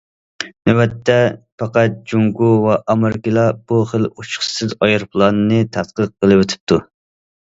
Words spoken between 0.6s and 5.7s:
نۆۋەتتە پەقەت جۇڭگو ۋە ئامېرىكىلا بۇ خىل ئۇچقۇچىسىز ئايروپىلاننى